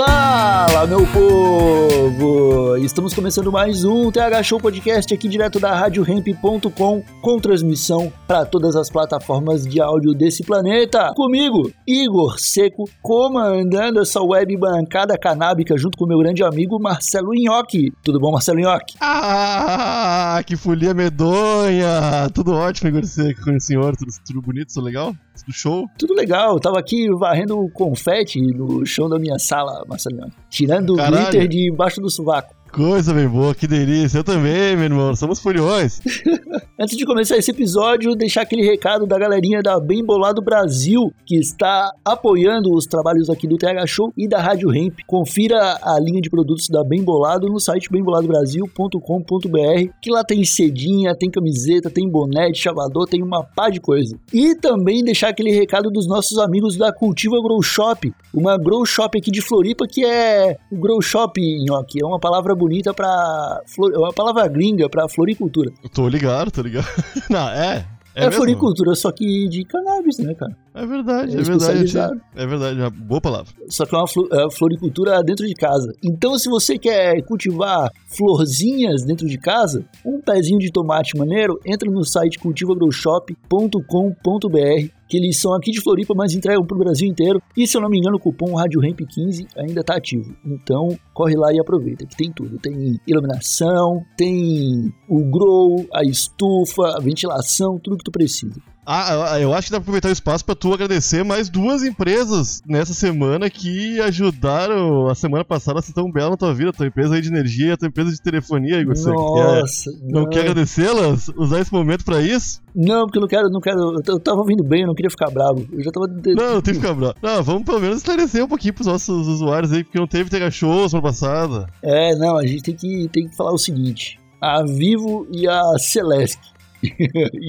[0.00, 2.74] Fala, meu povo!
[2.78, 8.76] Estamos começando mais um TH Show Podcast aqui direto da RadioRamp.com com transmissão para todas
[8.76, 11.12] as plataformas de áudio desse planeta.
[11.14, 17.92] Comigo, Igor Seco, comandando essa web bancada canábica junto com meu grande amigo Marcelo Nhoque.
[18.02, 18.96] Tudo bom, Marcelo Nhoque?
[19.02, 22.30] Ah, que folia medonha!
[22.32, 25.14] Tudo ótimo, Igor Seco, com o senhor, tudo, tudo bonito, tudo legal?
[25.40, 25.86] Tudo show?
[25.98, 30.32] Tudo legal, eu tava aqui varrendo confete no chão da minha sala, Marcelo Nhoque.
[30.48, 31.16] Tirando o Caralho.
[31.16, 32.54] glitter debaixo do sovaco.
[32.72, 34.18] Coisa bem boa, que delícia.
[34.18, 36.00] Eu também, meu irmão, somos furiões.
[36.78, 41.36] Antes de começar esse episódio, deixar aquele recado da galerinha da Bem Bolado Brasil, que
[41.36, 45.00] está apoiando os trabalhos aqui do TH Show e da Rádio Hemp.
[45.06, 51.14] Confira a linha de produtos da Bem Bolado no site bemboladobrasil.com.br, que lá tem cedinha,
[51.14, 54.18] tem camiseta, tem boné de chavador, tem uma pá de coisa.
[54.32, 59.18] E também deixar aquele recado dos nossos amigos da Cultiva Grow Shop, uma grow shop
[59.18, 63.98] aqui de Floripa que é o grow shop, Nhoque, é uma palavra bonita para é
[63.98, 65.72] uma palavra gringa para floricultura.
[65.82, 66.86] Eu tô ligado, tô ligado.
[67.28, 67.86] Não, é.
[68.14, 68.36] É, mesmo?
[68.36, 70.56] floricultura, só que de cannabis, né, cara?
[70.74, 72.20] É verdade, É é, verdade.
[72.36, 73.52] É verdade, uma boa palavra.
[73.68, 75.92] Só que é uma é floricultura dentro de casa.
[76.02, 81.90] Então, se você quer cultivar florzinhas dentro de casa, um pezinho de tomate maneiro, entra
[81.90, 87.42] no site cultivagrowshop.com.br, que eles são aqui de Floripa, mas entregam pro Brasil inteiro.
[87.56, 90.32] E se eu não me engano, o cupom RadioRamp15 ainda tá ativo.
[90.46, 92.58] Então, corre lá e aproveita, que tem tudo.
[92.58, 98.54] Tem iluminação, tem o grow, a estufa, a ventilação, tudo que tu precisa.
[98.86, 102.60] Ah, eu- acho que dá pra aproveitar o espaço pra tu agradecer mais duas empresas
[102.66, 106.72] nessa semana que ajudaram a semana passada a ser tão bela na tua vida.
[106.72, 108.96] Tua empresa aí de energia e a tua empresa de telefonia, Igor.
[108.96, 111.28] Você quer, Nossa, não quer agradecê-las?
[111.36, 112.60] Usar esse momento pra isso?
[112.74, 113.94] Não, porque eu não quero, não quero.
[114.06, 115.66] Eu tava ouvindo bem, eu não queria ficar bravo.
[115.72, 116.06] Eu já tava.
[116.08, 117.14] Não, não tem que ficar bravo.
[117.22, 120.50] Não, vamos pelo menos esclarecer um pouquinho pros nossos usuários aí, porque não teve TH
[120.50, 121.66] Show semana passada.
[121.82, 125.62] É, não, a gente tem que, tem que falar o seguinte: a Vivo e a
[125.78, 126.38] Celesc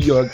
[0.04, 0.30] York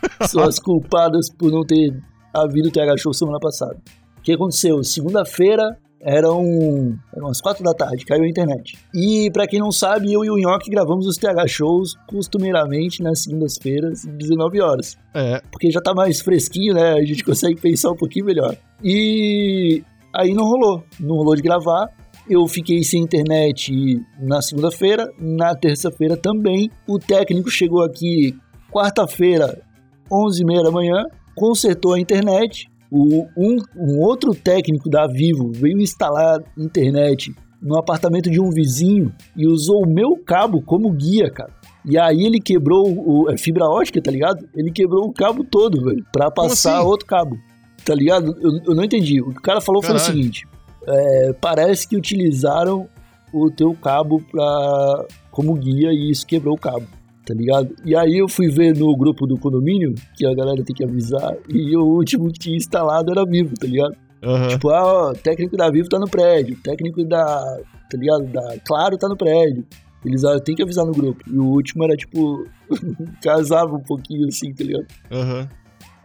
[0.28, 1.96] são as culpadas por não ter
[2.32, 3.76] havido TH Show semana passada.
[4.18, 4.82] O que aconteceu?
[4.82, 5.76] Segunda-feira.
[6.00, 8.78] Eram, eram as quatro da tarde, caiu a internet.
[8.94, 13.24] E pra quem não sabe, eu e o Nhoque gravamos os TH Shows costumeiramente nas
[13.24, 14.96] segundas-feiras, 19 horas.
[15.12, 16.92] É, porque já tá mais fresquinho, né?
[16.92, 18.56] A gente consegue pensar um pouquinho melhor.
[18.80, 19.82] E
[20.14, 21.88] aí não rolou, não rolou de gravar.
[22.30, 23.72] Eu fiquei sem internet
[24.20, 26.70] na segunda-feira, na terça-feira também.
[26.86, 28.38] O técnico chegou aqui
[28.70, 29.62] quarta-feira,
[30.10, 31.04] 11h30 da manhã,
[31.34, 32.68] consertou a internet.
[32.90, 39.12] O, um, um outro técnico da Vivo veio instalar internet no apartamento de um vizinho
[39.36, 41.52] e usou o meu cabo como guia, cara.
[41.84, 44.48] E aí ele quebrou o, é fibra ótica, tá ligado?
[44.54, 46.86] Ele quebrou o cabo todo, velho, pra passar assim?
[46.86, 47.36] outro cabo,
[47.84, 48.36] tá ligado?
[48.40, 49.20] Eu, eu não entendi.
[49.20, 50.14] O que o cara falou foi o Caralho.
[50.14, 50.46] seguinte:
[50.86, 52.88] é, parece que utilizaram
[53.32, 56.86] o teu cabo pra, como guia e isso quebrou o cabo,
[57.28, 57.74] tá ligado?
[57.84, 61.36] E aí eu fui ver no grupo do condomínio, que a galera tem que avisar,
[61.46, 63.94] e o último que tinha instalado era vivo, tá ligado?
[64.22, 64.48] aham.
[64.48, 68.96] Tipo, ah, ó, técnico da Vivo tá no prédio, técnico da, tá ligado, da Claro
[68.96, 69.64] tá no prédio.
[70.04, 71.22] Eles ah, tem que avisar no grupo.
[71.28, 72.46] E o último era, tipo,
[73.22, 74.86] casava um pouquinho assim, tá ligado?
[75.10, 75.48] aham.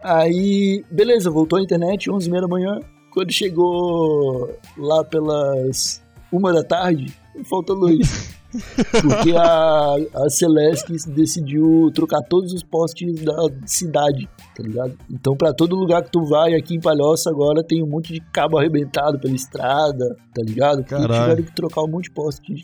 [0.02, 2.80] Aí, beleza, voltou a internet, 11h30 da manhã.
[3.10, 7.06] Quando chegou lá pelas uma da tarde,
[7.48, 8.34] falta luz.
[9.02, 9.94] Porque a,
[10.24, 13.34] a Celeste decidiu trocar todos os postes da
[13.66, 14.96] cidade, tá ligado?
[15.10, 18.20] Então, pra todo lugar que tu vai aqui em Palhoça, agora tem um monte de
[18.32, 20.84] cabo arrebentado pela estrada, tá ligado?
[20.84, 21.12] Caralho.
[21.12, 22.54] tiveram que trocar um monte de poste.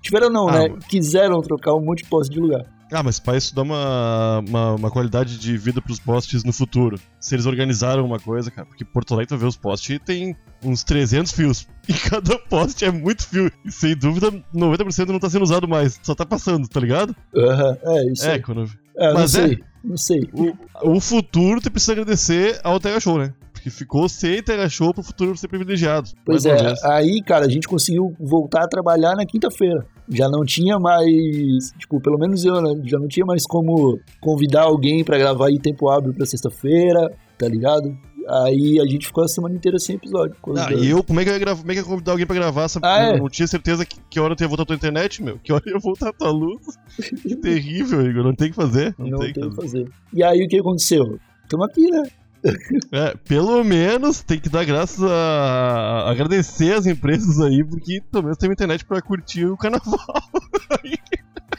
[0.00, 0.68] Tiveram não, Ah, né?
[0.68, 0.78] mano.
[0.88, 2.64] Quiseram trocar um monte de poste de lugar.
[2.92, 6.98] Ah, mas pra isso dá uma, uma, uma qualidade de vida pros postes no futuro.
[7.18, 10.82] Se eles organizaram uma coisa, cara, porque Porto Alegre, tu vê os postes, tem uns
[10.84, 11.66] 300 fios.
[11.88, 13.50] E cada poste é muito fio.
[13.64, 15.98] E sem dúvida, 90% não tá sendo usado mais.
[16.00, 17.14] Só tá passando, tá ligado?
[17.36, 18.40] Aham, é isso É, aí.
[18.40, 18.70] quando...
[18.96, 19.48] É, não mas é.
[19.48, 20.28] sei, não sei.
[20.32, 23.34] O, o futuro tu precisa agradecer ao TH Show, né?
[23.52, 26.10] Porque ficou sem TH Show pro futuro ser privilegiado.
[26.24, 29.84] Pois é, aí, cara, a gente conseguiu voltar a trabalhar na quinta-feira.
[30.08, 32.80] Já não tinha mais, tipo, pelo menos eu, né?
[32.84, 37.48] Já não tinha mais como convidar alguém pra gravar em tempo hábil pra sexta-feira, tá
[37.48, 37.96] ligado?
[38.28, 40.36] Aí a gente ficou a semana inteira sem episódio.
[40.56, 42.12] Ah, e eu, como é que eu ia, gravar, como é que eu ia convidar
[42.12, 42.68] alguém pra gravar?
[42.68, 42.86] Sabe?
[42.86, 43.18] Ah, eu é?
[43.18, 45.38] não tinha certeza que, que hora eu ia voltar a tua internet, meu.
[45.38, 46.60] Que hora ia voltar a tua luz.
[47.22, 48.24] que terrível, Igor.
[48.24, 48.94] Não tem o que fazer.
[48.98, 49.56] Não, Não tem o que fazer.
[49.56, 49.88] fazer.
[50.12, 51.18] E aí o que aconteceu?
[51.48, 52.02] Tamo aqui, né?
[52.92, 56.04] É, pelo menos tem que dar graças a.
[56.10, 59.98] agradecer as empresas aí, porque pelo menos tem uma internet pra curtir o carnaval.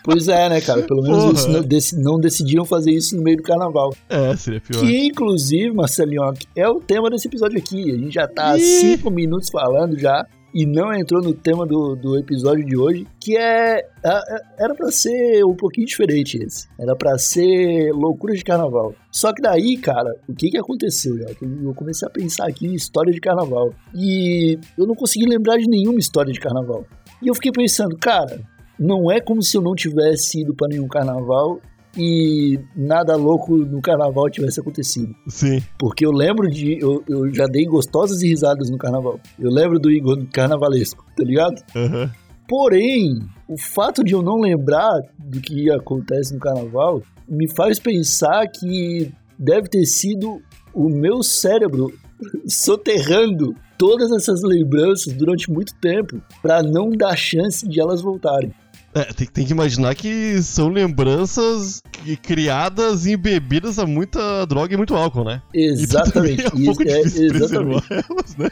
[0.04, 0.82] Pois é, né, cara?
[0.82, 1.34] Pelo menos Porra.
[1.34, 3.96] isso, não, dec- não decidiram fazer isso no meio do carnaval.
[4.10, 4.82] É, seria pior.
[4.82, 7.90] Que, inclusive, Marcelinho, é o tema desse episódio aqui.
[7.92, 11.96] A gente já tá há cinco minutos falando já e não entrou no tema do,
[11.96, 13.82] do episódio de hoje, que é...
[14.58, 16.68] Era pra ser um pouquinho diferente esse.
[16.80, 18.94] Era pra ser loucura de carnaval.
[19.12, 21.16] Só que daí, cara, o que que aconteceu?
[21.42, 23.74] Eu comecei a pensar aqui em história de carnaval.
[23.96, 26.86] E eu não consegui lembrar de nenhuma história de carnaval.
[27.22, 28.42] E eu fiquei pensando, cara,
[28.78, 31.60] não é como se eu não tivesse ido pra nenhum carnaval
[31.98, 35.14] e nada louco no carnaval tivesse acontecido.
[35.28, 35.62] Sim.
[35.78, 36.80] Porque eu lembro de.
[36.82, 39.20] Eu, eu já dei gostosas e risadas no carnaval.
[39.40, 41.62] Eu lembro do Igor carnavalesco, tá ligado?
[41.76, 42.12] Aham.
[42.48, 48.46] Porém, o fato de eu não lembrar do que acontece no carnaval me faz pensar
[48.48, 50.42] que deve ter sido
[50.74, 51.92] o meu cérebro
[52.48, 58.54] soterrando todas essas lembranças durante muito tempo pra não dar chance de elas voltarem.
[58.96, 61.82] É, tem, tem que imaginar que são lembranças
[62.22, 65.42] criadas e embebidas a muita droga e muito álcool, né?
[65.54, 66.46] Exatamente.
[66.46, 67.88] É um pouco Isso, é, difícil exatamente.
[67.88, 68.50] preservar elas, né?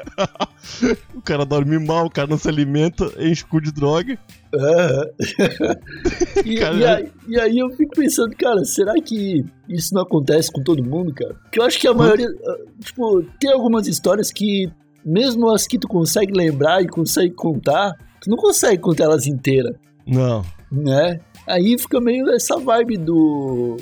[1.14, 4.18] o cara dorme mal, o cara não se alimenta, enche o cu de droga.
[4.54, 5.04] Aham.
[6.44, 10.50] e, Cara, e aí, e aí eu fico pensando, cara, será que isso não acontece
[10.50, 11.34] com todo mundo, cara?
[11.34, 12.28] Porque eu acho que a maioria.
[12.46, 14.70] ah, Tipo, tem algumas histórias que,
[15.04, 19.74] mesmo as que tu consegue lembrar e consegue contar, tu não consegue contar elas inteiras,
[20.06, 21.20] Não, né?
[21.46, 23.76] Aí fica meio essa vibe do.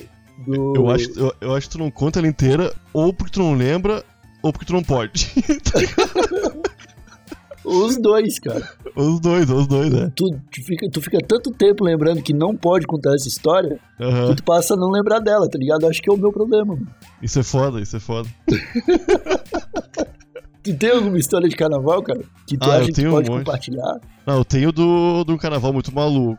[0.47, 0.73] do...
[0.77, 3.55] eu acho, eu, eu acho que tu não conta ela inteira, ou porque tu não
[3.55, 4.03] lembra,
[4.43, 5.31] ou porque tu não pode.
[7.65, 8.67] Os dois, cara.
[8.97, 10.11] os dois, os dois, né?
[10.17, 14.29] Tu, tu, fica, tu fica tanto tempo lembrando que não pode contar essa história Aham.
[14.29, 15.87] que tu passa a não lembrar dela, tá ligado?
[15.87, 16.75] Acho que é o meu problema.
[16.75, 16.87] mano.
[17.21, 18.27] Isso é foda, isso é foda.
[20.63, 22.21] Tu tem alguma história de carnaval, cara?
[22.47, 23.39] Que tu Ah, acha que tu um pode monte.
[23.45, 24.01] compartilhar?
[24.29, 26.39] Não, eu tenho do, do carnaval muito maluco.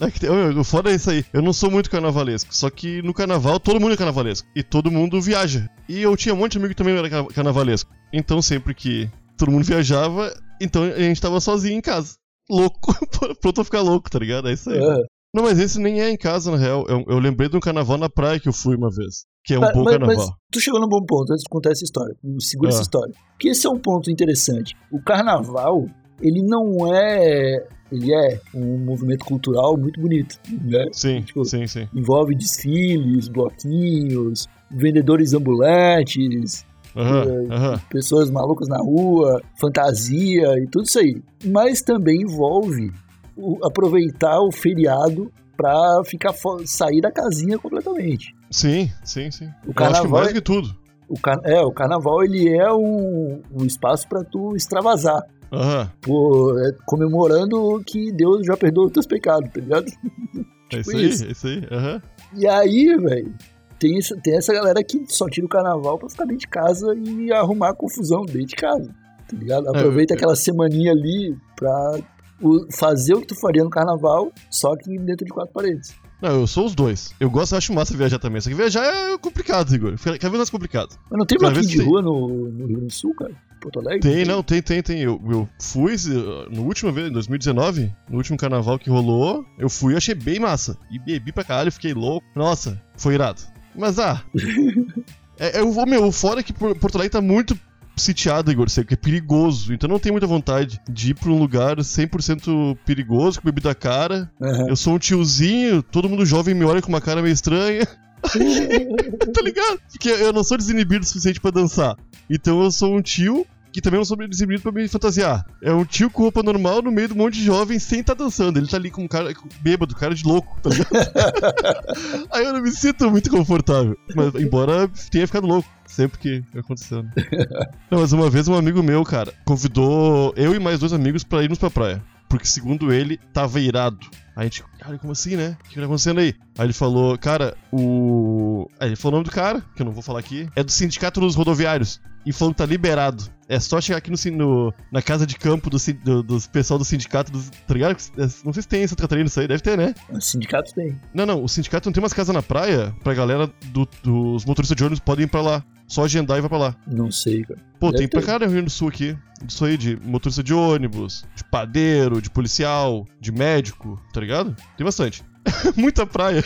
[0.00, 1.24] É que o foda é isso aí.
[1.32, 2.54] Eu não sou muito carnavalesco.
[2.54, 4.48] Só que no carnaval todo mundo é carnavalesco.
[4.56, 5.68] E todo mundo viaja.
[5.88, 7.90] E eu tinha um monte de amigo que também era car- carnavalesco.
[8.12, 12.14] Então sempre que todo mundo viajava, então a gente tava sozinho em casa.
[12.50, 12.94] Louco.
[13.40, 14.48] Pronto a ficar louco, tá ligado?
[14.48, 14.78] É isso aí.
[14.82, 14.98] Ah,
[15.34, 16.84] Não, mas esse nem é em casa, na real.
[16.88, 19.24] Eu, eu lembrei de um carnaval na praia que eu fui uma vez.
[19.44, 20.16] Que é um mas, bom mas- carnaval.
[20.16, 22.14] mas tu chegou num bom ponto antes de contar essa história.
[22.40, 22.72] Segura Ah.
[22.74, 23.14] essa história.
[23.32, 24.74] Porque esse é um ponto interessante.
[24.90, 25.86] O carnaval,
[26.22, 27.64] ele não é.
[27.90, 30.86] Ele é um movimento cultural muito bonito, né?
[30.92, 31.86] Sim, tipo, sim, sim.
[31.94, 36.64] Envolve desfiles, bloquinhos, vendedores ambulantes,
[36.96, 37.78] aham.
[37.90, 41.20] pessoas malucas na rua, fantasia e tudo isso aí.
[41.44, 42.90] Mas também envolve
[43.36, 46.34] o- aproveitar o feriado pra ficar
[46.64, 48.34] sair da casinha completamente.
[48.50, 49.44] Sim, sim, sim.
[49.44, 50.74] O Eu acho que carnaval mais é- que tudo.
[51.08, 55.20] O é, o carnaval ele é um, um espaço pra tu extravasar,
[55.52, 55.90] Aham.
[56.00, 59.86] pô, é, comemorando que Deus já perdoou os teus pecados, tá ligado?
[60.74, 61.24] É isso Tipo aí, isso.
[61.26, 61.68] é isso aí.
[61.70, 62.02] Aham.
[62.34, 63.34] E aí, velho,
[63.78, 66.94] tem, essa- tem essa galera que só tira o carnaval pra ficar dentro de casa
[66.96, 68.88] e arrumar confusão dentro de casa,
[69.28, 69.68] tá ligado?
[69.68, 71.98] Aproveita É, aquela semaninha ali pra
[72.40, 75.94] o- fazer o que tu faria no carnaval, só que dentro de quatro paredes.
[76.22, 77.12] Não, eu sou os dois.
[77.20, 78.40] Eu gosto, eu acho massa viajar também.
[78.40, 79.92] Só que viajar é complicado, Igor.
[80.02, 80.96] Cada vez mais complicado.
[81.10, 83.34] Mas não tem bloquinho de rua no, no Rio Grande do Sul, cara?
[83.62, 84.00] Porto Alegre?
[84.00, 85.00] Tem, não, tem, tem, tem.
[85.00, 89.70] Eu, eu fui uh, no último vez, em 2019, no último carnaval que rolou, eu
[89.70, 90.76] fui e achei bem massa.
[90.90, 92.26] E bebi pra caralho, fiquei louco.
[92.34, 93.40] Nossa, foi irado.
[93.74, 94.22] Mas ah.
[95.38, 97.58] é, é, o meu, o foda é que Por- Porto Alegre tá muito
[97.96, 99.72] sitiado, Igor, sei que é perigoso.
[99.72, 104.30] Então não tenho muita vontade de ir pra um lugar 100% perigoso, com bebida cara.
[104.40, 104.68] Aham.
[104.68, 107.86] Eu sou um tiozinho, todo mundo jovem me olha com uma cara meio estranha.
[109.32, 109.80] tá ligado?
[109.90, 111.96] Porque eu não sou desinibido o suficiente pra dançar.
[112.30, 115.46] Então eu sou um tio que também não sou desinibido pra me fantasiar.
[115.62, 118.14] É um tio com roupa normal no meio de um monte de jovem sem estar
[118.14, 118.58] dançando.
[118.58, 120.90] Ele tá ali com um cara bêbado, cara de louco, tá ligado?
[122.30, 123.96] Aí eu não me sinto muito confortável.
[124.14, 125.68] Mas, embora tenha ficado louco.
[125.86, 127.02] Sempre que aconteceu.
[127.02, 127.10] né?
[127.90, 131.42] Não, mas uma vez um amigo meu, cara, convidou eu e mais dois amigos pra
[131.42, 132.02] irmos pra praia.
[132.32, 133.98] Porque segundo ele, tava irado.
[134.34, 135.56] Aí a gente, cara, como assim, né?
[135.60, 136.34] O que tá acontecendo aí?
[136.58, 138.66] Aí ele falou, cara, o.
[138.80, 140.48] Aí ele falou o nome do cara, que eu não vou falar aqui.
[140.56, 142.00] É do Sindicato dos Rodoviários.
[142.24, 143.24] E falou que tá liberado.
[143.48, 146.84] É só chegar aqui no, no- na casa de campo do, do, dos pessoal do
[146.84, 147.50] sindicato dos.
[147.50, 147.96] Tá ligado?
[148.44, 149.92] Não sei se tem em Santa Catarina isso aí, deve ter, né?
[150.08, 150.98] O sindicato tem.
[151.12, 154.76] Não, não, o sindicato não tem umas casas na praia pra galera do- dos motoristas
[154.76, 155.64] de ônibus podem ir pra lá.
[155.92, 156.76] Só agendar e vai pra lá.
[156.90, 157.60] Não sei, cara.
[157.78, 158.26] Pô, Deve tem pra ter.
[158.26, 159.14] cara no Rio Grande do Sul aqui.
[159.46, 164.56] Isso aí de motorista de ônibus, de padeiro, de policial, de médico, tá ligado?
[164.74, 165.22] Tem bastante.
[165.76, 166.42] Muita praia.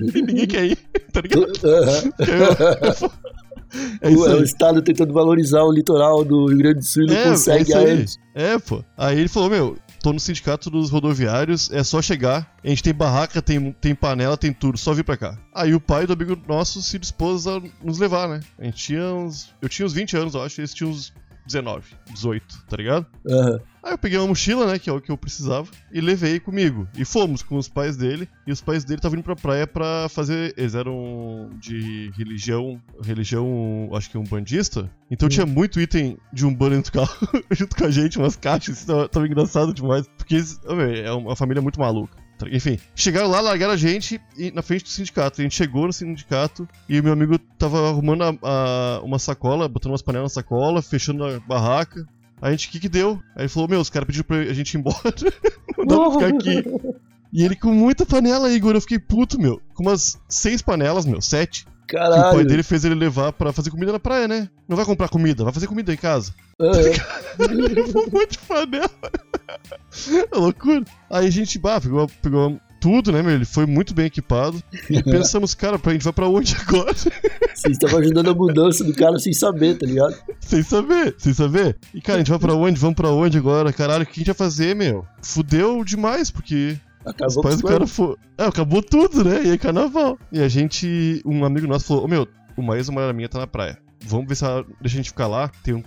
[0.00, 0.76] e ninguém quer ir,
[1.12, 1.46] tá ligado?
[1.64, 3.10] Aham.
[4.00, 7.02] É isso o, é o estado tentando valorizar o litoral do Rio Grande do Sul
[7.02, 8.04] e não É, é consegue há aí.
[8.34, 8.82] É, pô.
[8.96, 12.56] Aí ele falou, meu, tô no sindicato dos rodoviários, é só chegar.
[12.62, 15.38] A gente tem barraca, tem, tem panela, tem tudo, só vir pra cá.
[15.54, 18.40] Aí o pai do amigo nosso se dispôs a nos levar, né?
[18.58, 19.54] A gente tinha uns.
[19.60, 21.12] Eu tinha uns 20 anos, eu acho, eles tinham uns
[21.48, 23.06] 19, 18, tá ligado?
[23.26, 23.60] Aham.
[23.82, 26.86] Aí eu peguei uma mochila, né, que é o que eu precisava, e levei comigo.
[26.94, 30.08] E fomos com os pais dele, e os pais dele estavam indo pra praia pra
[30.10, 30.52] fazer.
[30.58, 32.80] Eles eram de religião.
[33.02, 34.90] Religião, acho que um bandista.
[35.10, 38.36] Então tinha muito item de um bando dentro do carro, junto com a gente, umas
[38.36, 38.78] caixas.
[38.78, 40.06] Isso tava, tava engraçado demais.
[40.18, 40.60] Porque eles,
[41.04, 42.27] é uma família muito maluca.
[42.38, 45.40] Tá, Enfim, chegaram lá, largaram a gente e- na frente do sindicato.
[45.40, 49.68] A gente chegou no sindicato e o meu amigo tava arrumando a- a- uma sacola,
[49.68, 52.06] botando umas panelas na sacola, fechando a barraca.
[52.40, 53.20] A gente, o que que deu?
[53.34, 54.96] Aí ele falou, meu, os caras pediram pra a gente ir embora.
[55.76, 56.62] Não dá pra ficar aqui.
[57.32, 59.60] E ele com muita panela, Igor, eu fiquei puto, meu.
[59.74, 61.66] Com umas seis panelas, meu, sete.
[61.88, 62.46] Que o pai Caralho.
[62.46, 64.48] dele fez ele levar pra fazer comida na praia, né?
[64.68, 66.32] Não vai comprar comida, vai fazer comida em casa.
[66.60, 66.80] Aham.
[67.40, 68.90] um monte de panela.
[70.32, 70.84] É loucura.
[71.10, 73.32] Aí a gente, bah, pegou, pegou tudo, né, meu?
[73.32, 74.62] Ele foi muito bem equipado.
[74.88, 76.94] E pensamos, cara, pra gente vai pra onde agora?
[76.94, 80.16] Vocês estavam ajudando a mudança do cara sem saber, tá ligado?
[80.40, 81.76] sem saber, sem saber.
[81.92, 82.78] E, cara, a gente vai pra onde?
[82.78, 83.72] Vamos pra onde agora?
[83.72, 85.04] Caralho, o que a gente vai fazer, meu?
[85.22, 88.16] Fudeu demais, porque os Acabou pais do cara foram.
[88.36, 89.42] É, acabou tudo, né?
[89.44, 90.18] E aí, carnaval.
[90.30, 93.78] E a gente, um amigo nosso falou: Ô meu, uma ex-namorada minha tá na praia.
[94.04, 95.50] Vamos ver se ela deixa a gente ficar lá.
[95.62, 95.82] Tem um,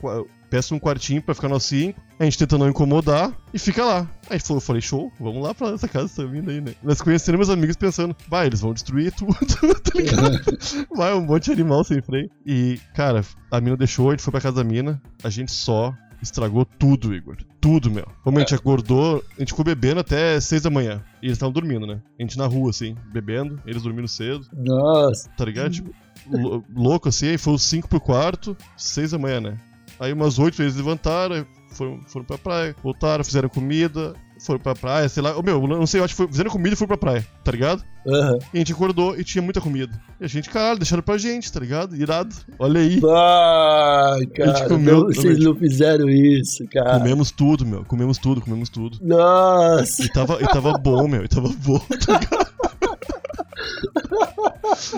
[0.51, 1.99] peço um quartinho pra ficar nós cinco.
[2.19, 4.07] A gente tenta não incomodar e fica lá.
[4.29, 6.75] Aí falou, eu falei, show, vamos lá pra essa casa tá vindo aí, né?
[6.83, 9.33] Nós conhecendo meus amigos pensando, vai, eles vão destruir tudo,
[9.81, 10.39] tá ligado?
[10.95, 12.29] Vai, um monte de animal sem freio.
[12.45, 15.93] E, cara, a mina deixou, a gente foi pra casa da mina, a gente só
[16.21, 17.37] estragou tudo, Igor.
[17.59, 18.05] Tudo, meu.
[18.23, 21.01] Como a gente acordou, a gente ficou bebendo até seis da manhã.
[21.21, 21.99] E eles estavam dormindo, né?
[22.19, 25.29] A gente na rua, assim, bebendo, eles dormindo cedo, Nossa.
[25.35, 25.71] tá ligado?
[25.71, 25.91] Tipo,
[26.29, 29.57] lou- louco assim, aí foi os cinco pro quarto, seis da manhã, né?
[30.01, 35.07] Aí umas oito eles levantaram, foram, foram pra praia, voltaram, fizeram comida, foram pra praia,
[35.07, 35.37] sei lá.
[35.37, 37.51] Ô, meu, não sei, eu acho que foi, fizeram comida e foram pra praia, tá
[37.51, 37.83] ligado?
[38.07, 38.39] Aham.
[38.51, 39.93] E a gente acordou e tinha muita comida.
[40.19, 41.95] E a gente, caralho, deixaram pra gente, tá ligado?
[41.95, 42.35] Irado.
[42.57, 42.99] Olha aí.
[43.05, 46.97] Ai, cara, comeu não, vocês não fizeram isso, cara.
[46.97, 47.85] Comemos tudo, meu.
[47.85, 48.97] Comemos tudo, comemos tudo.
[49.03, 50.03] Nossa.
[50.03, 51.23] E tava, e tava bom, meu.
[51.23, 52.51] E tava bom, tá ligado?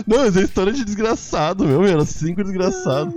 [0.08, 1.84] Não, mas é história de desgraçado, meu.
[1.84, 3.14] Era cinco desgraçados.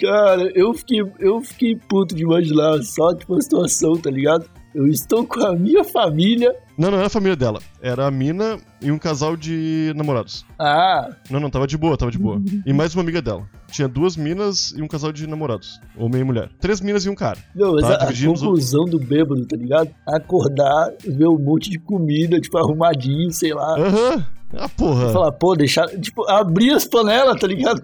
[0.00, 4.44] Cara, eu fiquei, eu fiquei puto de imaginar só, tipo, a situação, tá ligado?
[4.74, 6.54] Eu estou com a minha família.
[6.76, 7.58] Não, não era a família dela.
[7.82, 10.44] Era a mina e um casal de namorados.
[10.58, 12.40] Ah, Não, não, tava de boa, tava de boa.
[12.64, 13.48] E mais uma amiga dela.
[13.72, 15.80] Tinha duas minas e um casal de namorados.
[15.96, 16.50] Homem e mulher.
[16.60, 17.38] Três minas e um cara.
[17.56, 19.90] não, mas Tá, a, a conclusão do bêbado, tá ligado?
[20.06, 23.74] Acordar, ver um monte de comida, tipo, arrumadinho, sei lá.
[23.78, 24.26] Aham.
[24.54, 25.12] Ah, porra.
[25.12, 27.82] Falar, pô, deixar, tipo, abrir as panelas, tá ligado?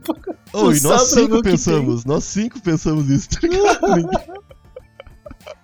[0.52, 4.10] Oh, e nós cinco pensamos, nós cinco pensamos isso, tá ligado?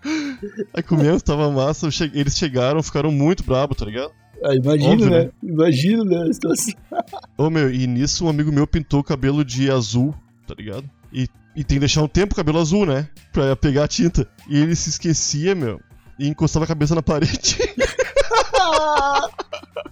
[0.74, 4.12] Aí comemos, tava massa, eles chegaram, ficaram muito brabos, tá ligado?
[4.42, 5.24] Ah, imagino, Óbvio, né?
[5.24, 5.30] né?
[5.42, 6.22] Imagino, né?
[6.28, 6.74] A situação.
[7.36, 10.14] Ô meu, e nisso um amigo meu pintou o cabelo de azul,
[10.46, 10.88] tá ligado?
[11.12, 13.08] E, e tem que deixar um tempo o cabelo azul, né?
[13.32, 14.26] Pra pegar a tinta.
[14.48, 15.80] E ele se esquecia, meu,
[16.18, 17.58] e encostava a cabeça na parede.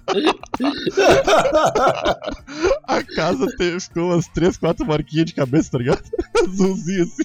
[2.84, 6.02] a casa teve, ficou umas 3, 4 marquinhas de cabeça, tá ligado?
[6.42, 7.25] Azulzinho assim.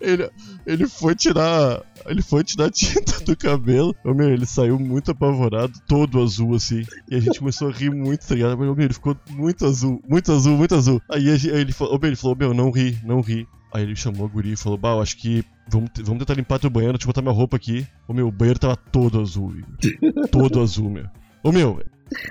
[0.00, 0.28] ele,
[0.66, 1.82] ele foi tirar.
[2.06, 3.94] Ele foi tirar tinta do cabelo.
[4.04, 6.84] Ô, meu, ele saiu muito apavorado, todo azul assim.
[7.08, 8.58] E a gente começou a rir muito, tá ligado?
[8.58, 11.00] Mas, meu, ele ficou muito azul, muito azul, muito azul.
[11.08, 13.46] Aí, a aí ele falou, meu, ele falou, meu, não ri, não ri.
[13.72, 16.58] Aí ele chamou a guria e falou, bah, eu acho que vamos, vamos tentar limpar
[16.58, 17.86] teu banheiro, deixa eu botar minha roupa aqui.
[18.06, 20.28] Ô, meu, o banheiro tava todo azul, Igor.
[20.30, 21.06] todo azul, meu.
[21.42, 21.80] Ô, meu,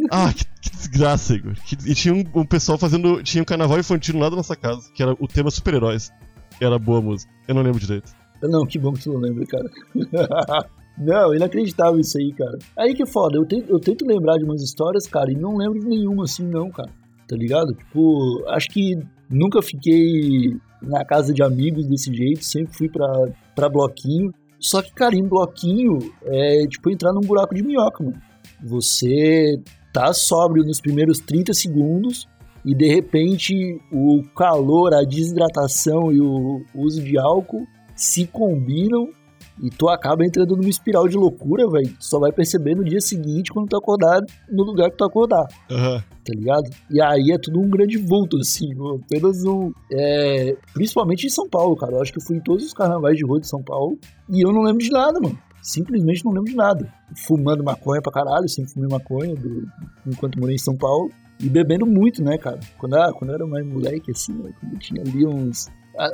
[0.09, 1.53] ah, que, que desgraça, Igor.
[1.85, 3.21] E tinha um, um pessoal fazendo.
[3.23, 6.11] Tinha um carnaval infantil lá da nossa casa, que era o tema super-heróis.
[6.59, 7.31] Era boa música.
[7.47, 8.11] Eu não lembro direito.
[8.43, 9.69] Não, que bom que tu não lembra, cara.
[10.97, 12.57] não, inacreditável isso aí, cara.
[12.77, 15.55] Aí que é foda, eu tento, eu tento lembrar de umas histórias, cara, e não
[15.57, 16.89] lembro de nenhuma assim, não, cara.
[17.27, 17.73] Tá ligado?
[17.73, 18.95] Tipo, acho que
[19.31, 24.33] nunca fiquei na casa de amigos desse jeito, sempre fui pra bloquinho.
[24.59, 28.21] Só que, cara, em bloquinho é tipo entrar num buraco de minhoca, mano.
[28.63, 29.59] Você
[29.91, 32.27] tá sóbrio nos primeiros 30 segundos
[32.63, 39.09] e de repente o calor, a desidratação e o uso de álcool se combinam
[39.59, 41.95] e tu acaba entrando numa espiral de loucura, velho.
[41.99, 45.99] Só vai perceber no dia seguinte quando tu acordar no lugar que tu acordar, Aham.
[45.99, 46.69] tá ligado?
[46.89, 48.69] E aí é tudo um grande vulto, assim,
[49.03, 49.71] apenas um.
[49.91, 51.93] É, principalmente em São Paulo, cara.
[51.93, 53.97] Eu acho que eu fui em todos os carnavais de rua de São Paulo
[54.29, 55.37] e eu não lembro de nada, mano.
[55.61, 56.91] Simplesmente não lembro de nada.
[57.27, 59.67] Fumando maconha pra caralho, sempre fumei maconha do-
[60.07, 61.11] enquanto morei em São Paulo.
[61.39, 62.59] E bebendo muito, né, cara?
[62.79, 65.67] Quando, ah, quando eu era mais moleque, assim, né, quando eu tinha ali uns,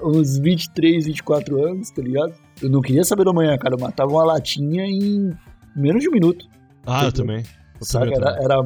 [0.04, 2.34] uns 23, 24 anos, tá ligado?
[2.62, 3.76] Eu não queria saber da manhã, cara.
[3.76, 5.32] Eu matava uma latinha em
[5.76, 6.46] menos de um minuto.
[6.86, 7.44] Ah, eu também.
[7.80, 8.64] Eu Era, era,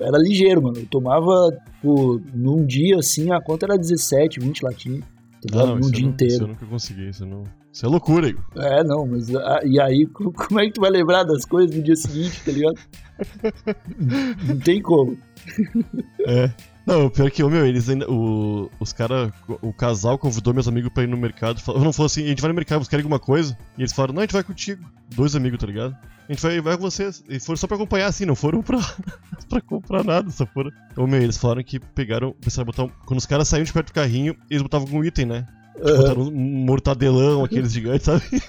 [0.00, 0.78] era ligeiro, mano.
[0.78, 5.04] Eu tomava, pô, num dia, assim, a conta era 17, 20 latinhas.
[5.52, 6.46] Ah, não, isso, dia não, isso eu inteiro.
[6.46, 7.08] nunca consegui.
[7.10, 7.42] Isso, não...
[7.70, 8.42] isso é loucura, Igor.
[8.56, 9.34] É, não, mas.
[9.36, 12.40] ah, e aí, co- como é que tu vai lembrar das coisas no dia seguinte,
[12.42, 12.78] tá ligado?
[14.48, 15.18] não tem como.
[16.26, 16.50] É.
[16.86, 18.08] Não, o pior que, ô, meu, eles ainda.
[18.10, 19.32] O, os caras.
[19.62, 21.58] O casal convidou meus amigos pra ir no mercado.
[21.60, 23.56] Fal- Não falou assim, a gente vai no mercado buscar alguma coisa.
[23.78, 24.84] E eles falaram, não, a gente vai contigo.
[25.14, 25.96] Dois amigos, tá ligado?
[26.28, 27.24] A gente vai, vai com vocês.
[27.28, 28.78] E foram só pra acompanhar, assim, não foram pra,
[29.48, 30.70] pra comprar nada, só foram.
[30.96, 32.34] Ô, meu, eles falaram que pegaram.
[32.40, 35.24] Pensaram botar um, Quando os caras saíam de perto do carrinho, eles botavam algum item,
[35.26, 35.46] né?
[35.82, 35.96] Aham.
[35.96, 38.22] Botaram um mortadelão, aqueles gigantes, sabe?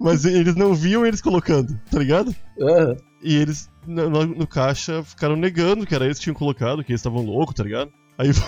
[0.00, 2.34] Mas eles não viam eles colocando, tá ligado?
[2.60, 2.96] Aham.
[3.22, 7.00] E eles, no, no- caixa, ficaram negando que era eles que tinham colocado, que eles
[7.00, 7.90] estavam loucos, tá ligado?
[8.18, 8.28] Aí.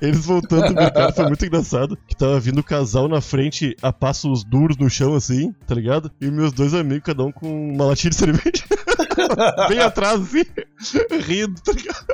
[0.00, 1.96] eles voltando do mercado foi muito engraçado.
[2.06, 6.10] Que tava vindo o casal na frente a passos duros no chão, assim, tá ligado?
[6.20, 8.64] E meus dois amigos, cada um com uma latinha de cerveja.
[9.68, 10.44] Bem atrás, assim,
[11.26, 12.06] rindo, tá ligado?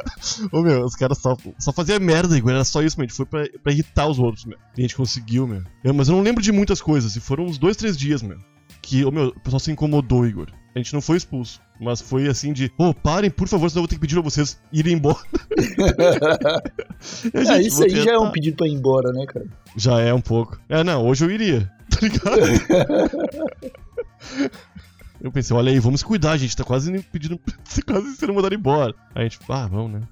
[0.52, 2.50] Ô meu, os caras só, só faziam merda, Igor.
[2.52, 3.04] Era só isso, meu.
[3.04, 4.58] A gente foi pra, pra irritar os outros, meu.
[4.76, 5.62] E a gente conseguiu, meu.
[5.85, 7.16] Eu- mas eu não lembro de muitas coisas.
[7.16, 8.38] E foram uns dois, três dias, meu
[8.86, 10.46] que, ô meu, o pessoal se incomodou, Igor.
[10.72, 13.82] A gente não foi expulso, mas foi assim de, ô, parem, por favor, senão eu
[13.82, 15.18] vou ter que pedir pra vocês irem embora.
[17.32, 18.32] É, gente, isso aí já é um tentar.
[18.32, 19.46] pedido pra ir embora, né, cara?
[19.76, 20.58] Já é um pouco.
[20.68, 22.40] É, não, hoje eu iria, tá ligado?
[25.20, 27.38] eu pensei, olha aí, vamos cuidar, gente tá quase pedindo,
[27.86, 28.94] quase sendo mandado embora.
[29.14, 30.08] Aí a gente, ah, vamos, né?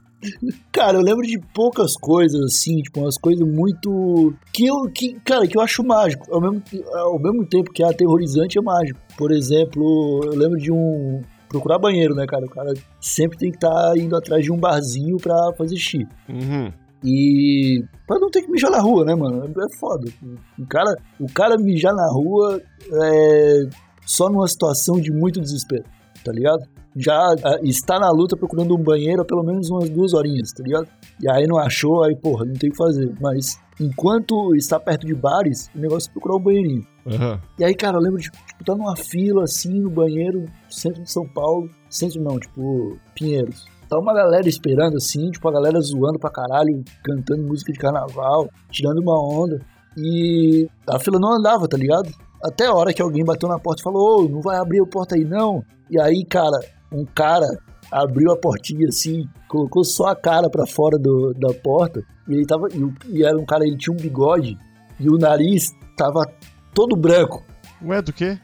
[0.72, 4.34] Cara, eu lembro de poucas coisas, assim, tipo, umas coisas muito.
[4.52, 4.88] Que eu.
[4.92, 6.26] Que, cara, que eu acho mágico.
[6.32, 6.62] Ao mesmo,
[6.94, 8.98] ao mesmo tempo que é aterrorizante, é mágico.
[9.16, 11.22] Por exemplo, eu lembro de um.
[11.48, 12.44] Procurar banheiro, né, cara?
[12.44, 16.06] O cara sempre tem que estar indo atrás de um barzinho pra fazer xixi.
[16.28, 16.72] Uhum.
[17.04, 17.84] E.
[18.06, 19.44] Pra não ter que mijar na rua, né, mano?
[19.44, 20.10] É foda.
[20.58, 22.60] O cara, o cara mijar na rua
[22.92, 23.68] é
[24.04, 25.84] só numa situação de muito desespero,
[26.24, 26.66] tá ligado?
[26.96, 30.62] Já ah, está na luta procurando um banheiro há pelo menos umas duas horinhas, tá
[30.62, 30.86] ligado?
[31.20, 33.12] E aí não achou, aí porra, não tem o que fazer.
[33.20, 36.86] Mas enquanto está perto de bares, o negócio é procurar um banheirinho.
[37.06, 37.40] Aham.
[37.58, 41.10] E aí, cara, eu lembro de tipo, tá numa fila assim no banheiro, centro de
[41.10, 41.68] São Paulo.
[41.90, 43.66] Centro não, tipo, Pinheiros.
[43.88, 48.48] Tá uma galera esperando assim, tipo, a galera zoando pra caralho, cantando música de carnaval,
[48.70, 49.60] tirando uma onda.
[49.96, 52.10] E a fila não andava, tá ligado?
[52.42, 54.86] Até a hora que alguém bateu na porta e falou, ô, não vai abrir a
[54.86, 55.62] porta aí não.
[55.90, 56.58] E aí, cara,
[56.94, 57.46] um cara
[57.90, 62.02] abriu a portinha assim, colocou só a cara pra fora do, da porta.
[62.28, 62.68] E ele tava.
[62.72, 64.56] E, e era um cara, ele tinha um bigode
[64.98, 66.24] e o nariz tava
[66.72, 67.42] todo branco.
[67.84, 68.38] Ué, do quê?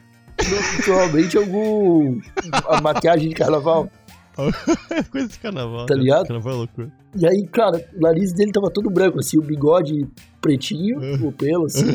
[0.83, 2.19] Provavelmente algum.
[2.67, 3.89] a maquiagem de carnaval.
[5.11, 5.85] Coisa de carnaval.
[5.85, 6.01] Tá né?
[6.01, 6.27] ligado?
[6.27, 6.91] Carnaval é loucura.
[7.15, 10.07] E aí, cara, o nariz dele tava todo branco, assim, o bigode
[10.39, 11.85] pretinho, o pelo, assim,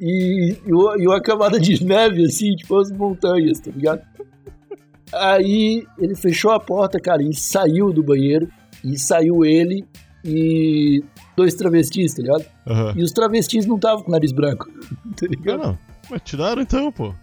[0.00, 4.00] e, e, o- e uma camada de neve, assim, tipo as montanhas, tá ligado?
[5.12, 8.48] Aí ele fechou a porta, cara, e saiu do banheiro,
[8.84, 9.84] e saiu ele
[10.24, 11.02] e
[11.36, 12.44] dois travestis, tá ligado?
[12.66, 12.94] Aham.
[12.96, 14.66] E os travestis não estavam com o nariz branco,
[15.16, 15.62] tá Não, ligado?
[15.62, 15.78] não.
[16.10, 17.14] Mas tiraram então, pô.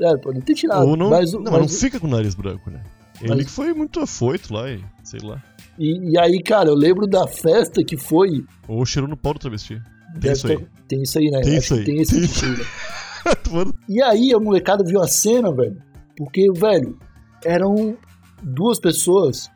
[0.00, 0.86] É, pode ter tirado.
[0.88, 1.10] Ou não.
[1.10, 2.82] mas, não, mas não fica com o nariz branco, né?
[3.20, 5.40] Ele Mas- que foi muito afoito lá e sei lá.
[5.78, 8.44] e, e aí, cara, eu lembro da festa que foi.
[8.66, 9.80] Ou cheirou no pau do travesti.
[10.20, 10.56] Tem isso aí.
[10.58, 11.40] ter- Tem isso aí, né?
[11.42, 11.84] Tem Acho isso aí.
[11.84, 13.72] Tem esse Tem tipo né?
[13.88, 15.76] E aí a molecada viu a cena, velho.
[16.16, 16.98] Porque, velho,
[17.44, 17.96] eram
[18.42, 19.50] duas pessoas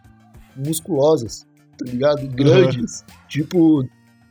[0.57, 1.47] musculosas,
[1.79, 2.27] tá ligado?
[2.29, 3.05] Grandes.
[3.29, 3.85] Tipo,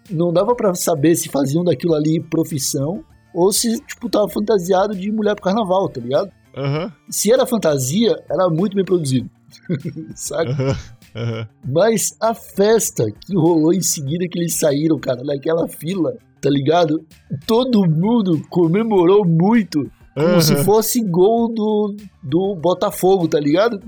[0.10, 5.12] não dava pra saber se faziam daquilo ali profissão ou se, tipo, tava fantasiado de
[5.12, 6.32] mulher pro carnaval, tá ligado?
[6.56, 9.30] Aham, Se era fantasia, era muito bem produzido.
[10.16, 10.52] Saca?
[10.52, 10.76] aham,
[11.16, 11.48] aham.
[11.66, 17.06] Mas a festa que rolou em seguida que eles saíram, cara, naquela fila, tá ligado?
[17.46, 20.42] Todo mundo comemorou muito como Aham.
[20.42, 23.80] se fosse gol do, do Botafogo, tá ligado?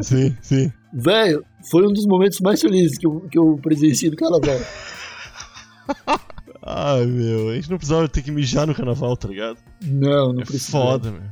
[0.00, 0.72] Sim, sim.
[0.94, 4.58] Velho, foi um dos momentos mais felizes que eu, que eu presenciei do carnaval.
[6.64, 9.58] Ai, meu, a gente não precisava ter que mijar no carnaval, tá ligado?
[9.82, 10.70] Não, não É precisa.
[10.70, 11.22] foda, meu.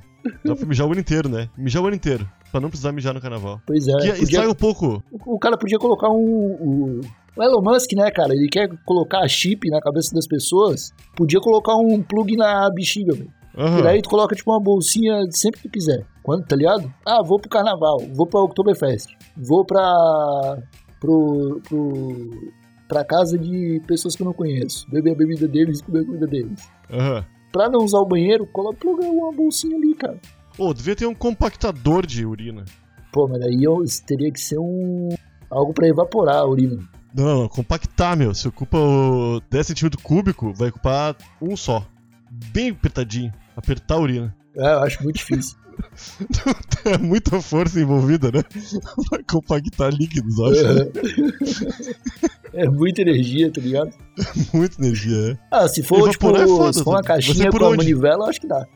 [0.45, 1.49] Dá pra mijar o ano inteiro, né?
[1.57, 2.29] Mijar o ano inteiro.
[2.51, 3.61] Pra não precisar mijar no carnaval.
[3.67, 3.93] Pois é.
[3.93, 5.03] que podia- estraga um pouco.
[5.25, 6.57] o, cara podia colocar um.
[6.61, 7.01] O,
[7.37, 8.35] o Elon Musk, né, cara?
[8.35, 10.93] Ele quer colocar chip na cabeça das pessoas.
[11.17, 13.33] Podia colocar um plug na bexiga, velho.
[13.61, 13.79] Aham.
[13.79, 16.07] E daí tu coloca, tipo, uma bolsinha sempre que tu quiser.
[16.23, 16.93] Quando, tá ligado?
[17.07, 19.83] Ah, vou pro carnaval, vou pra Oktoberfest, vou pra.
[20.99, 21.61] pro.
[21.69, 22.53] pro.
[22.89, 24.89] pra casa de pessoas que eu não conheço.
[24.91, 26.69] Beber a bebida deles e comer a comida deles.
[26.91, 27.25] Aham.
[27.53, 30.19] Pra não usar o banheiro, coloca uma bolsinha ali, cara.
[30.57, 32.65] Ô, devia ter um compactador de urina.
[33.13, 35.09] Pô, mas aí eu, teria que ser um.
[35.51, 36.79] algo pra evaporar a urina.
[37.13, 38.33] Não, não, não, compactar, meu.
[38.35, 41.85] Se ocupa o 10 centímetros cúbico, vai ocupar um só.
[42.31, 43.33] Bem apertadinho.
[43.57, 44.37] Apertar a urina.
[44.57, 45.57] É, eu acho muito difícil.
[46.85, 48.43] É muita força envolvida, né?
[49.11, 50.61] Vai compactar líquidos, eu acho.
[52.53, 53.93] É muita energia, tá ligado?
[54.53, 57.77] Muita energia, Ah, se for, tipo, é foda, se for uma caixinha com a onde?
[57.79, 58.67] manivela, eu acho que dá.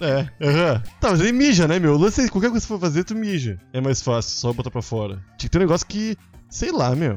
[0.00, 0.26] é.
[0.40, 0.82] É, aham.
[1.00, 1.94] Tá, mas aí mija, né, meu?
[1.94, 3.58] O lance é qualquer coisa que você for fazer, tu mija.
[3.72, 5.16] É mais fácil, só botar pra fora.
[5.38, 6.16] Tinha que ter um negócio que,
[6.50, 7.14] sei lá, meu.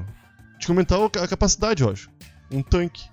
[0.60, 2.10] Tinha que aumentar o- a capacidade, eu acho.
[2.52, 3.04] Um tanque.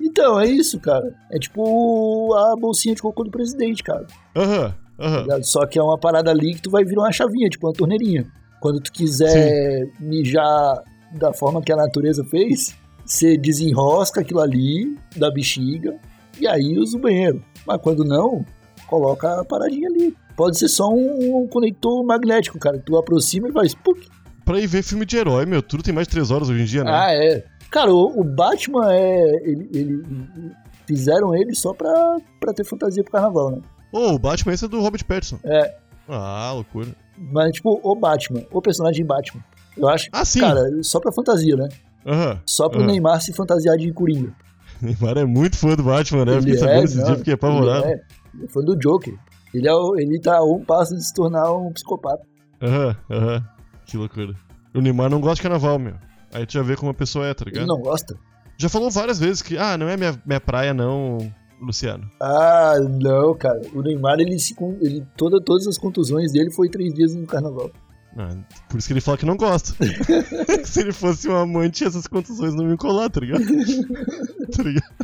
[0.00, 1.14] Então, é isso, cara.
[1.30, 4.06] É tipo a bolsinha de cocô do presidente, cara.
[4.36, 5.20] Aham, tá aham.
[5.22, 5.44] ligado?
[5.44, 8.26] Só que é uma parada ali que tu vai virar uma chavinha, tipo uma torneirinha.
[8.60, 10.82] Quando tu quiser mijar
[11.12, 15.96] da forma que a natureza fez, você desenrosca aquilo ali da bexiga
[16.40, 17.42] e aí usa o banheiro.
[17.66, 18.44] Mas quando não,
[18.86, 20.16] coloca a paradinha ali.
[20.36, 22.78] Pode ser só um, um conector magnético, cara.
[22.78, 23.74] Tu aproxima e faz.
[23.74, 23.98] Puc.
[24.44, 26.64] Pra ir ver filme de herói, meu, tudo tem mais de 3 horas hoje em
[26.64, 26.90] dia, né?
[26.92, 27.44] Ah, é.
[27.70, 29.24] Cara, o, o Batman é.
[29.44, 30.02] Ele, ele-
[30.86, 33.58] fizeram ele só pra, pra ter fantasia pro carnaval, né?
[33.92, 35.38] Ô, o Batman esse é do Robert Pattinson.
[35.44, 35.76] É.
[36.08, 36.88] Ah, loucura.
[37.18, 39.42] Mas, tipo, o Batman, o personagem Batman.
[39.76, 40.40] Eu acho, Ah, sim.
[40.40, 41.68] cara, só pra fantasia, né?
[42.06, 42.40] Aham.
[42.46, 42.86] Só pro Aham.
[42.86, 44.32] Neymar se fantasiar de Coringa.
[44.80, 46.36] Neymar é muito fã do Batman, né?
[46.38, 47.84] Fiquei Ele sabendo é, esse não, dia, fiquei apavorado.
[47.84, 48.00] Ele é,
[48.34, 49.14] ele é fã do Joker.
[49.52, 52.22] Ele, é, o- ele tá a um passo de se tornar um psicopata.
[52.62, 53.44] Aham, aham.
[53.84, 54.32] Que loucura.
[54.74, 55.94] O Neymar não gosta de carnaval, meu.
[56.32, 57.62] Aí tu já vê como a pessoa é, tá ligado?
[57.62, 58.16] Ele não gosta?
[58.56, 61.18] Já falou várias vezes que, ah, não é minha, minha praia, não,
[61.60, 62.10] Luciano.
[62.20, 63.60] Ah, não, cara.
[63.72, 64.54] O Neymar, ele se.
[64.80, 67.70] Ele, toda, todas as contusões dele foi três dias no carnaval.
[68.16, 68.36] Ah,
[68.68, 69.74] por isso que ele fala que não gosta.
[70.64, 73.44] Se ele fosse um amante, essas contusões não iam colar, tá ligado?
[74.56, 74.94] tá ligado?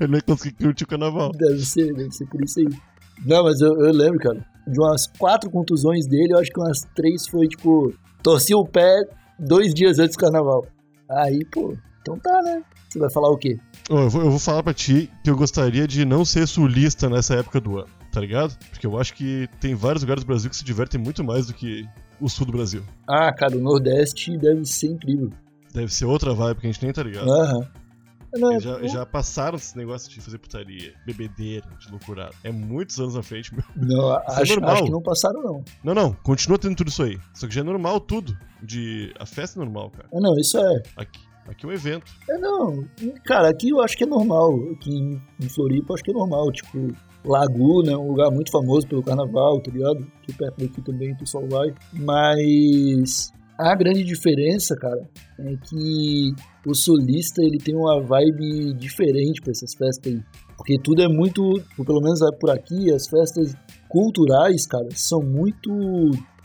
[0.00, 1.30] Ele não ia conseguir curtir o carnaval.
[1.32, 2.68] Deve ser, deve ser por isso aí.
[3.24, 4.44] Não, mas eu, eu lembro, cara.
[4.66, 9.02] De umas quatro contusões dele, eu acho que umas três foi, tipo, torci o pé
[9.38, 10.66] dois dias antes do carnaval.
[11.10, 12.62] Aí, pô, então tá, né?
[12.88, 13.58] Você vai falar o quê?
[13.90, 17.34] Eu, vou, eu vou falar pra ti que eu gostaria de não ser sulista nessa
[17.34, 18.56] época do ano, tá ligado?
[18.70, 21.54] Porque eu acho que tem vários lugares do Brasil que se divertem muito mais do
[21.54, 21.84] que
[22.20, 22.82] o sul do Brasil.
[23.08, 25.30] Ah, cara, o Nordeste deve ser incrível.
[25.72, 27.28] Deve ser outra vibe que a gente nem tá ligado.
[27.28, 27.68] Aham.
[28.36, 32.34] Não, já, já passaram esse negócio de fazer putaria, bebedeira, de loucurado.
[32.42, 33.64] É muitos anos na frente, meu.
[33.76, 34.74] não, é acho, normal.
[34.74, 35.64] acho que não passaram, não.
[35.82, 37.18] Não, não, continua tendo tudo isso aí.
[37.32, 38.36] Só que já é normal tudo.
[38.62, 39.12] De.
[39.18, 40.08] A festa é normal, cara.
[40.12, 40.82] Ah, não, isso é.
[40.96, 42.10] Aqui, aqui é um evento.
[42.28, 42.84] É, não.
[43.24, 44.58] Cara, aqui eu acho que é normal.
[44.72, 44.90] Aqui
[45.40, 46.50] em, Floripa eu acho que é normal.
[46.50, 46.94] Tipo,
[47.24, 50.06] Laguna é um lugar muito famoso pelo carnaval, tá ligado?
[50.22, 51.74] Aqui perto daqui também o pessoal vai.
[51.92, 55.00] Mas a grande diferença, cara,
[55.38, 56.32] é que
[56.66, 60.20] o solista ele tem uma vibe diferente pra essas festas aí.
[60.56, 61.42] Porque tudo é muito,
[61.84, 63.54] pelo menos por aqui, as festas
[63.88, 65.70] culturais, cara, são muito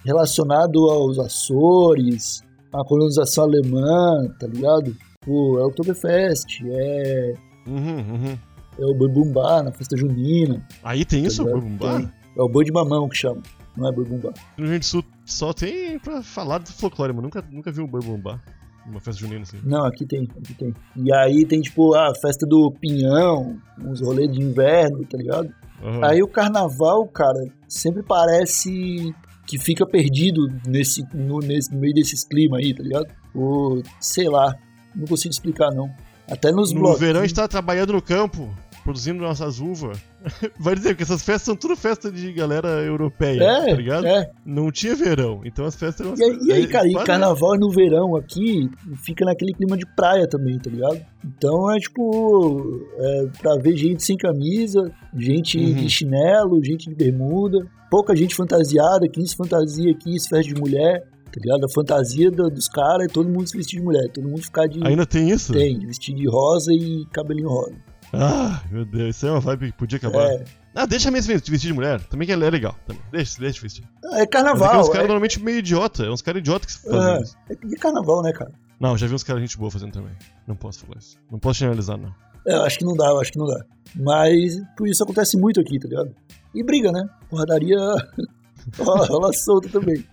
[0.05, 2.43] relacionado aos Açores,
[2.73, 4.95] à colonização alemã, tá ligado?
[5.25, 7.33] Pô, é o Oktoberfest, é,
[7.67, 8.37] Uhum, uhum.
[8.79, 11.61] é o boi bumbá na festa junina, Aí tem isso, ligado?
[11.61, 11.97] Boi Bumbá?
[11.97, 12.11] Tem.
[12.37, 13.41] é o boi de mamão que chama,
[13.79, 14.29] não é boi bumbá.
[14.57, 17.81] No Rio Grande do Sul só tem pra falar do folclore, mas nunca, nunca vi
[17.81, 18.39] um boi bumbá.
[18.85, 19.57] Uma festa junina assim.
[19.63, 20.73] Não, aqui tem, aqui tem.
[20.95, 25.49] E aí tem tipo a festa do pinhão, uns rolês de inverno, tá ligado?
[25.83, 26.05] Aham.
[26.05, 29.13] Aí o carnaval, cara, sempre parece
[29.45, 33.07] que fica perdido nesse, no, nesse, no meio desses climas aí, tá ligado?
[33.33, 34.55] Ou, sei lá,
[34.95, 35.89] não consigo explicar não.
[36.29, 36.99] Até nos No blocos.
[36.99, 39.97] verão a gente tá trabalhando no campo, produzindo nossas uvas.
[40.59, 44.05] Vai dizer que essas festas são tudo festa de galera europeia, É, tá ligado?
[44.05, 44.29] é.
[44.45, 46.17] Não tinha verão, então as festas eram.
[46.17, 48.69] E aí, e aí, é, cara, e carnaval no verão aqui
[49.03, 50.99] fica naquele clima de praia também, tá ligado?
[51.25, 55.73] Então é tipo, é, pra ver gente sem camisa, gente Uhum.
[55.73, 61.39] de chinelo, gente de bermuda, pouca gente fantasiada, 15 fantasia aqui, festa de mulher, tá
[61.43, 61.65] ligado?
[61.65, 64.67] A fantasia do- dos caras é todo mundo se vestir de mulher, todo mundo ficar
[64.67, 64.79] de.
[64.85, 65.53] Ainda tem isso?
[65.53, 67.75] Tem, vestir de rosa e cabelinho rosa.
[68.13, 70.25] Ah, meu Deus, isso é uma vibe que podia acabar.
[70.31, 70.43] É,
[70.75, 72.75] Ah, deixa mesmo de vestir de mulher, também que é legal.
[72.85, 73.01] Também.
[73.11, 73.83] Deixa, deixa de vestir.
[74.03, 74.79] é Mas é que é carnaval.
[74.81, 77.37] uns caras É, normalmente meio idiota, é uns caras idiotas que fazem é, isso.
[77.49, 78.51] é, é carnaval, né, cara?
[78.79, 80.13] Não, já vi uns caras gente boa fazendo também.
[80.47, 81.17] Não posso falar isso.
[81.31, 82.13] Não posso generalizar, não.
[82.47, 83.63] É, eu acho que não dá, eu acho que não dá.
[83.95, 86.15] Mas por isso acontece muito aqui, tá ligado?
[86.55, 87.07] E briga, né?
[87.29, 87.77] Porradaria
[88.79, 90.03] rola, rola solta também.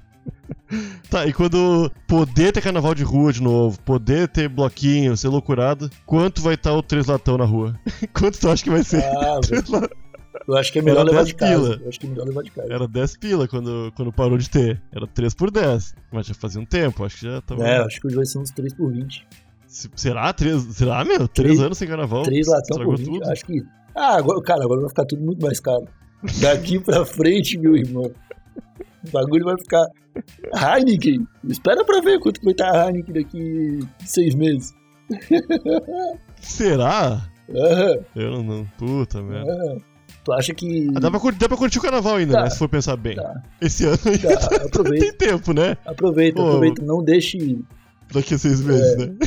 [1.11, 5.89] Tá, e quando poder ter carnaval de rua de novo, poder ter bloquinho, ser loucurado,
[6.05, 7.79] quanto vai estar o três latão na rua?
[8.13, 9.05] quanto tu acha que vai ser?
[9.05, 9.39] Ah.
[10.47, 11.55] Eu acho que é melhor levar 10 de casa.
[11.63, 11.81] pila.
[11.83, 12.73] Eu acho que é melhor levar de casa.
[12.73, 14.81] Era 10 pila quando, quando parou de ter.
[14.93, 15.95] Era 3 por 10.
[16.13, 17.67] Mas já fazia um tempo, acho que já tava.
[17.67, 19.27] É, acho que hoje vai ser uns 3 por 20.
[19.67, 20.33] Se- Será?
[20.33, 21.27] Três, será, meu?
[21.27, 22.23] 3 Três- anos sem carnaval?
[22.23, 23.07] 3 latão por 20.
[23.07, 23.31] tudo?
[23.31, 23.65] Acho que.
[23.97, 25.89] Ah, agora, cara, agora vai ficar tudo muito mais caro.
[26.41, 28.13] Daqui pra frente, meu irmão.
[29.09, 29.85] O bagulho vai ficar.
[30.55, 31.27] Heineken.
[31.49, 34.75] Espera pra ver quanto vai estar a Heineken daqui seis meses.
[36.41, 37.29] Será?
[37.55, 38.43] Aham, Eu não.
[38.43, 38.65] não.
[38.79, 39.53] Puta merda.
[39.53, 39.77] aham.
[40.25, 40.89] Tu acha que.
[40.97, 42.43] Ah, dá, pra, cur- dá pra curtir o carnaval ainda, Tá.
[42.43, 42.51] né?
[42.51, 43.15] Se for pensar bem.
[43.15, 45.05] Tá, Esse ano ainda tá, aproveita.
[45.17, 45.77] tem tempo, né?
[45.87, 46.49] Aproveita, Pô.
[46.49, 46.83] aproveita.
[46.85, 47.59] Não deixe.
[48.13, 49.07] Daqui a seis meses, É.
[49.07, 49.17] né?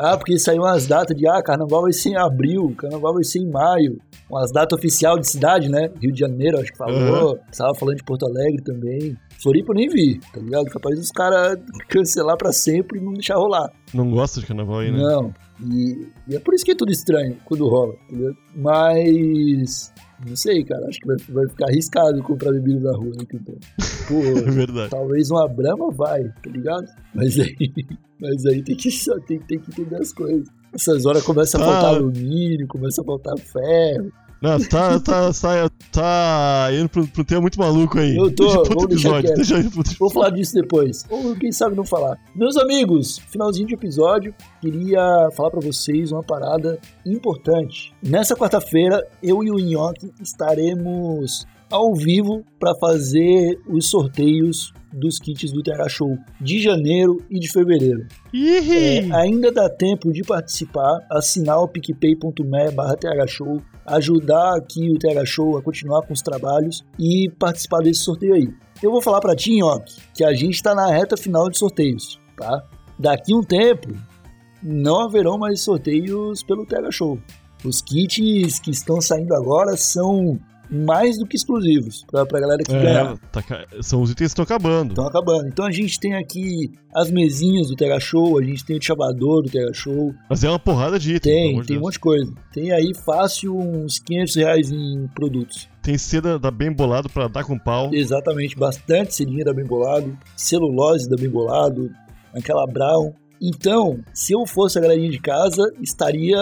[0.00, 1.26] Ah, porque saiu umas datas de.
[1.26, 3.98] Ah, carnaval vai ser em abril, carnaval vai ser em maio.
[4.30, 5.90] Umas datas oficial de cidade, né?
[6.00, 7.38] Rio de Janeiro, acho que falou.
[7.50, 9.16] Estava falando de Porto Alegre também.
[9.42, 10.66] Floripa eu nem vi, tá ligado?
[10.66, 13.70] Capaz dos caras cancelar pra sempre e não deixar rolar.
[13.94, 14.98] Não gosta de carnaval aí, né?
[14.98, 15.32] Não.
[15.60, 18.34] E, e é por isso que é tudo estranho quando rola, entendeu?
[18.54, 19.92] Mas.
[20.26, 20.84] Não sei, cara.
[20.88, 23.54] Acho que vai, vai ficar arriscado comprar bebida na rua, né, então.
[24.08, 24.88] É Pô, verdade.
[24.90, 26.86] talvez uma brama vai, tá ligado?
[27.14, 27.54] Mas aí.
[28.18, 28.88] Mas aí tem que,
[29.26, 30.48] tem, tem que entender as coisas.
[30.74, 31.66] Essas horas começa a Tá.
[31.66, 34.10] faltar alumínio, começa a faltar ferro.
[34.40, 38.16] Não, tá, tá, tá, tá indo pro, pro tema muito maluco aí.
[38.16, 39.34] Eu tô, Deixa pro outro episódio.
[39.34, 39.62] Deixa
[39.98, 41.04] Vou falar disso depois.
[41.10, 42.16] Ou quem sabe não falar.
[42.34, 47.92] Meus amigos, finalzinho de episódio, queria falar pra vocês uma parada importante.
[48.02, 55.52] Nessa quarta-feira, eu e o Nhoque estaremos ao vivo para fazer os sorteios dos kits
[55.52, 58.06] do TH Show de janeiro e de fevereiro.
[58.34, 65.24] É, ainda dá tempo de participar, assinar o picpay.me barra thshow, ajudar aqui o TH
[65.26, 68.48] Show a continuar com os trabalhos e participar desse sorteio aí.
[68.82, 72.20] Eu vou falar pra ti, Nhoque, que a gente tá na reta final de sorteios,
[72.36, 72.64] tá?
[72.98, 73.88] Daqui um tempo,
[74.62, 77.18] não haverão mais sorteios pelo TH Show.
[77.64, 80.38] Os kits que estão saindo agora são
[80.70, 82.72] mais do que exclusivos pra, pra galera que.
[82.74, 84.90] É, tá ca- são os itens que estão acabando.
[84.90, 85.48] Estão acabando.
[85.48, 89.42] Então a gente tem aqui as mesinhas do TH Show, a gente tem o chavador
[89.42, 91.32] do TH Show, Mas é uma porrada de itens.
[91.34, 91.80] tem, tem um Deus.
[91.80, 92.32] monte de coisa.
[92.52, 95.68] Tem aí fácil uns 500 reais em produtos.
[95.82, 97.90] Tem seda da bem bolado pra dar com pau.
[97.94, 101.90] Exatamente, bastante selinha da Bem Bolado, celulose da Bem Bolado,
[102.34, 103.12] aquela Brown.
[103.40, 106.36] Então, se eu fosse a galerinha de casa, estaria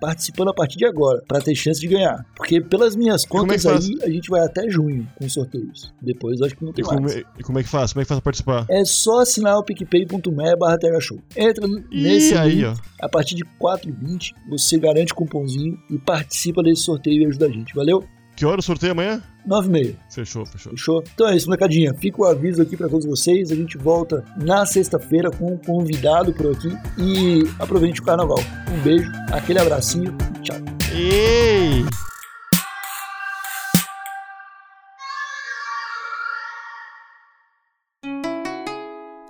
[0.00, 2.24] participando a partir de agora, para ter chance de ganhar.
[2.36, 3.86] Porque pelas minhas é contas faz?
[3.86, 5.92] aí, a gente vai até junho com sorteios.
[6.00, 7.16] Depois acho que não E tem como, mais.
[7.16, 7.92] é, e como é que faz?
[7.92, 8.66] Como é que faz pra participar?
[8.68, 11.18] É só assinar o picpay.me barra Show.
[11.36, 12.74] Entra nesse E aí, link, ó.
[13.04, 17.50] a partir de 4,20 você garante o cupomzinho e participa desse sorteio e ajuda a
[17.50, 18.04] gente, valeu?
[18.36, 19.22] Que hora o sorteio amanhã?
[19.48, 20.72] 9,5, Fechou, fechou.
[20.72, 21.04] fechou?
[21.14, 21.94] Então é isso, molecadinha.
[21.94, 23.50] Fica o aviso aqui pra todos vocês.
[23.50, 26.68] A gente volta na sexta-feira com um convidado por aqui
[26.98, 28.38] e aproveite o carnaval.
[28.70, 30.56] Um beijo, aquele abracinho e tchau.
[30.92, 31.84] Ei!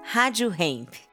[0.03, 1.06] Rádio Hemp.